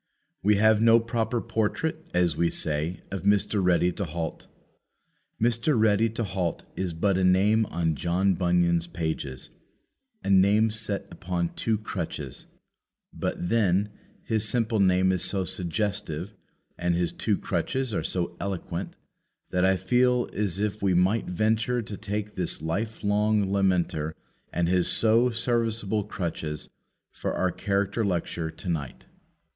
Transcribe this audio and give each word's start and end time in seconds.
We 0.41 0.55
have 0.55 0.81
no 0.81 0.99
proper 0.99 1.39
portrait, 1.39 2.07
as 2.11 2.35
we 2.35 2.49
say, 2.49 3.03
of 3.11 3.21
Mr. 3.21 3.63
Ready 3.63 3.91
to 3.91 4.03
halt. 4.05 4.47
Mr. 5.39 5.79
Ready 5.79 6.09
to 6.09 6.23
halt 6.23 6.63
is 6.75 6.91
but 6.95 7.19
a 7.19 7.23
name 7.23 7.67
on 7.67 7.93
John 7.93 8.33
Bunyan's 8.33 8.87
pages 8.87 9.51
a 10.23 10.29
name 10.31 10.71
set 10.71 11.05
upon 11.11 11.49
two 11.53 11.77
crutches; 11.77 12.47
but, 13.13 13.47
then, 13.49 13.91
his 14.23 14.43
simple 14.49 14.79
name 14.79 15.11
is 15.11 15.23
so 15.23 15.43
suggestive 15.45 16.33
and 16.79 16.95
his 16.95 17.11
two 17.11 17.37
crutches 17.37 17.93
are 17.93 18.03
so 18.03 18.35
eloquent, 18.39 18.95
that 19.51 19.63
I 19.63 19.77
feel 19.77 20.27
as 20.33 20.59
if 20.59 20.81
we 20.81 20.95
might 20.95 21.27
venture 21.27 21.83
to 21.83 21.95
take 21.95 22.33
this 22.33 22.59
life 22.63 23.03
long 23.03 23.51
lameter 23.51 24.15
and 24.51 24.67
his 24.67 24.87
so 24.87 25.29
serviceable 25.29 26.05
crutches 26.05 26.69
for 27.11 27.35
our 27.35 27.51
character 27.51 28.03
lecture 28.03 28.49
to 28.49 28.67
night. 28.67 29.05